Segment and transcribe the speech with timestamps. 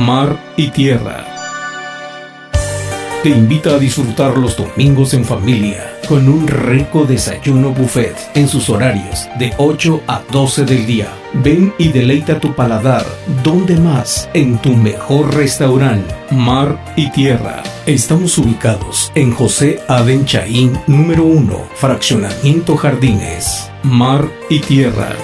[0.00, 1.26] mar y tierra.
[3.22, 8.70] Te invita a disfrutar los domingos en familia con un rico desayuno buffet en sus
[8.70, 11.08] horarios de 8 a 12 del día.
[11.34, 13.04] Ven y deleita tu paladar.
[13.44, 14.30] ¿Dónde más?
[14.32, 17.62] En tu mejor restaurante, Mar y Tierra.
[17.84, 23.70] Estamos ubicados en José Aden Chaín, número 1, Fraccionamiento Jardines.
[23.82, 25.14] Mar y Tierra